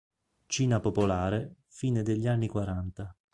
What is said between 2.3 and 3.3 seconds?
quaranta.